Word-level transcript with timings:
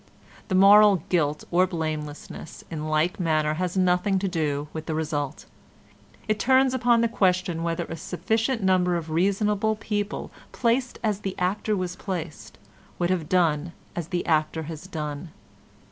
The 0.47 0.55
moral 0.55 1.03
guilt 1.09 1.43
or 1.51 1.67
blamelessness 1.67 2.63
in 2.71 2.87
like 2.87 3.19
manner 3.19 3.53
has 3.53 3.77
nothing 3.77 4.17
to 4.17 4.27
do 4.27 4.67
with 4.73 4.87
the 4.87 4.95
result; 4.95 5.45
it 6.27 6.39
turns 6.39 6.73
upon 6.73 7.01
the 7.01 7.07
question 7.07 7.61
whether 7.61 7.83
a 7.85 7.95
sufficient 7.95 8.63
number 8.63 8.97
of 8.97 9.11
reasonable 9.11 9.75
people 9.75 10.31
placed 10.53 10.97
as 11.03 11.19
the 11.19 11.37
actor 11.37 11.77
was 11.77 11.95
placed 11.95 12.57
would 12.97 13.11
have 13.11 13.29
done 13.29 13.73
as 13.95 14.07
the 14.07 14.25
actor 14.25 14.63
has 14.63 14.87
done. 14.87 15.29